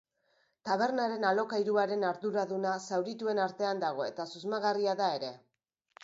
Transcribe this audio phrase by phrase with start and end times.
[0.67, 5.31] Tabernaren alokairuaren arduraduna zaurituen artean dago eta susmagarria da ere.